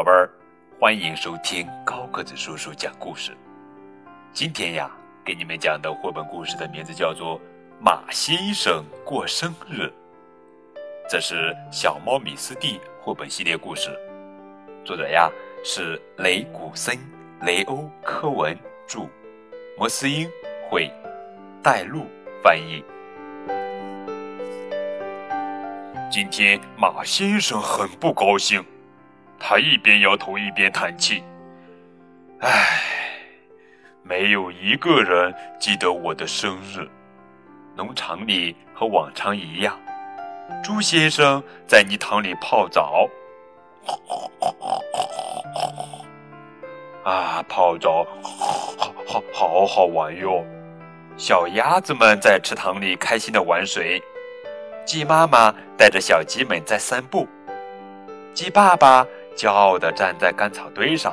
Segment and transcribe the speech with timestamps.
[0.00, 0.30] 宝贝儿，
[0.80, 3.36] 欢迎收听高个子叔叔讲故事。
[4.32, 4.90] 今天呀，
[5.22, 7.38] 给你们讲的绘本故事的名字叫做
[7.78, 9.82] 《马先生过生日》，
[11.06, 13.90] 这是小猫米斯蒂绘本系列故事，
[14.86, 15.30] 作者呀
[15.62, 16.98] 是雷古森、
[17.42, 19.06] 雷欧·科文著，
[19.76, 20.26] 摩斯英
[20.70, 20.90] 会，
[21.62, 22.06] 带路
[22.42, 22.82] 翻译。
[26.10, 28.64] 今天马先生很不高兴。
[29.42, 31.24] 他一边摇头一边叹气
[32.40, 32.82] ：“唉，
[34.02, 36.86] 没有一个人记得我的生日。
[37.74, 39.76] 农场里和往常一样，
[40.62, 43.08] 猪先生在泥塘里泡澡。
[47.02, 50.44] 啊，泡澡好好好好玩哟！
[51.16, 54.00] 小鸭子们在池塘里开心的玩水，
[54.84, 57.26] 鸡妈妈带着小鸡们在散步，
[58.34, 61.12] 鸡爸爸。”骄傲地站在干草堆上，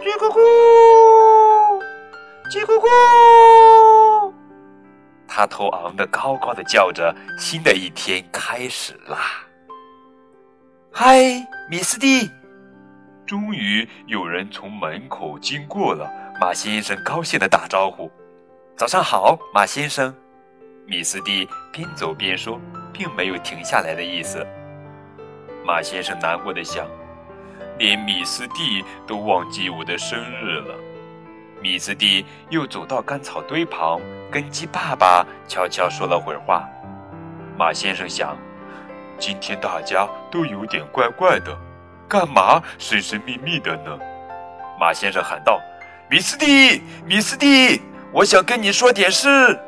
[0.00, 1.82] 叽咕咕，
[2.50, 4.32] 叽咕咕，
[5.28, 9.18] 他头昂得高高的，叫着：“新的一天开始啦！”
[10.90, 12.30] 嗨，米斯蒂！
[13.26, 18.10] 终于有人从门口经过了，马先生高兴地打招呼
[18.76, 20.14] ：“早上好，马先生。”
[20.86, 22.60] 米斯蒂边走边说，
[22.92, 24.46] 并没有停下来的意思。
[25.66, 26.86] 马先生难过的想
[27.76, 30.74] ：“连米斯蒂都忘记我的生日了。”
[31.60, 34.00] 米斯蒂又走到干草堆旁，
[34.30, 36.68] 跟鸡爸爸悄悄说了会儿话。
[37.58, 38.36] 马先生想
[39.18, 41.58] ：“今天大家都有点怪怪的，
[42.06, 43.98] 干嘛神神秘秘的呢？”
[44.78, 45.60] 马先生喊道
[46.08, 49.58] ：“米斯蒂，米斯蒂，我想跟你说点事。”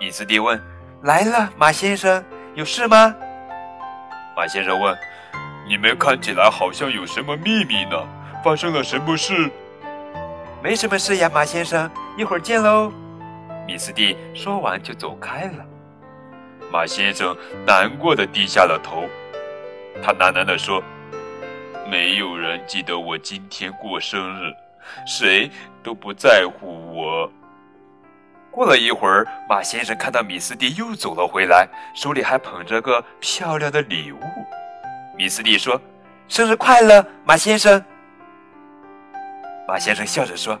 [0.00, 0.58] 米斯蒂问
[1.04, 2.24] ：“来了，马先生，
[2.54, 3.14] 有事吗？”
[4.34, 4.96] 马先生问。
[5.70, 7.96] 你们看起来好像有什么秘密呢？
[8.42, 9.48] 发生了什么事？
[10.60, 11.88] 没什么事呀，马先生，
[12.18, 12.92] 一会儿见喽。
[13.68, 15.64] 米斯蒂说完就走开了。
[16.72, 19.04] 马先生难过的低下了头，
[20.02, 20.82] 他喃喃地说
[21.88, 24.52] ：“没有人记得我今天过生日，
[25.06, 25.48] 谁
[25.84, 27.30] 都不在乎我。”
[28.50, 34.18] 过了一会儿，马先生看到米斯蒂又走了回来，手里还捧着个漂亮的礼物。
[35.16, 35.80] 米斯蒂说
[36.28, 37.82] ：“生日快乐，马先生。”
[39.68, 40.58] 马先生笑着说：“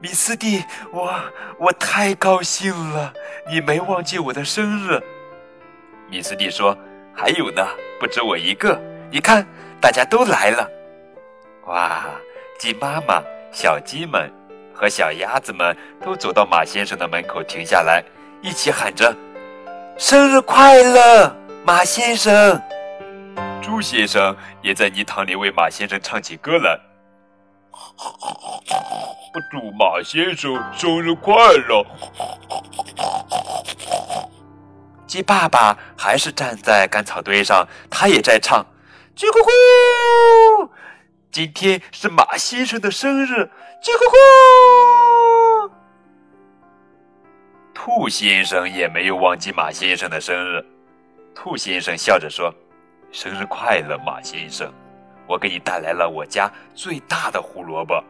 [0.00, 1.14] 米斯蒂，我
[1.58, 3.12] 我太高兴了，
[3.50, 5.00] 你没忘记我的生日。”
[6.10, 6.76] 米斯蒂说
[7.14, 7.66] ：“还有呢，
[7.98, 8.78] 不止我一个。
[9.10, 9.46] 你看，
[9.80, 10.68] 大家都来了。”
[11.66, 12.04] 哇！
[12.58, 14.30] 鸡妈妈、小鸡们
[14.72, 18.04] 和小鸭子们都走到马先生的门口，停下来，
[18.40, 19.12] 一起喊着
[19.98, 22.60] ：“生日快乐，马先生！”
[23.62, 26.78] 猪先生也在泥塘里为马先生唱起歌来。
[29.50, 31.34] 祝马先生生日快
[31.68, 31.86] 乐！
[35.06, 38.66] 鸡爸爸还是站在干草堆上，他也在唱。
[39.16, 40.68] 叽咕咕！
[41.30, 43.50] 今天是马先生的生日。
[43.82, 44.02] 叽咕
[45.68, 45.70] 咕！
[47.74, 50.64] 兔先生也没有忘记马先生的生日。
[51.34, 52.52] 兔先生笑着说。
[53.12, 54.72] 生日快乐，马先生！
[55.28, 58.02] 我给你带来了我家最大的胡萝卜。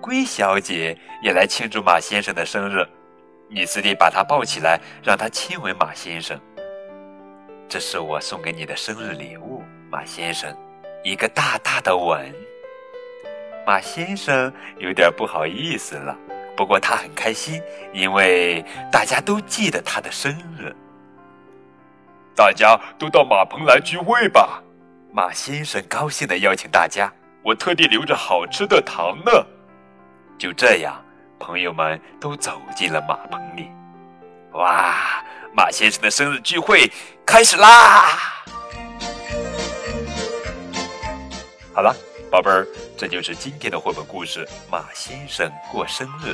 [0.00, 2.84] 龟小姐也来庆祝马先生的生日，
[3.48, 6.38] 米斯蒂把她抱起来，让她亲吻马先生。
[7.68, 10.52] 这是我送给你的生日礼物，马先生，
[11.04, 12.34] 一个大大的吻。
[13.64, 16.18] 马先生有点不好意思了，
[16.56, 17.62] 不过他很开心，
[17.92, 20.74] 因为大家都记得他的生日。
[22.34, 24.62] 大家都到马棚来聚会吧！
[25.12, 27.12] 马先生高兴地邀请大家，
[27.44, 29.30] 我特地留着好吃的糖呢。
[30.38, 31.04] 就这样，
[31.38, 33.70] 朋友们都走进了马棚里。
[34.52, 35.22] 哇，
[35.54, 36.90] 马先生的生日聚会
[37.26, 38.06] 开始啦！
[41.74, 41.94] 好了，
[42.30, 42.66] 宝贝儿，
[42.96, 46.30] 这就是今天的绘本故事《马先生过生日》。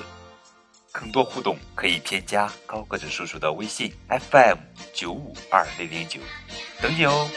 [0.98, 4.58] 更多互动可以添加高个子叔叔的微信 FM
[4.92, 6.18] 九五二零零九，
[6.82, 7.28] 等你哦。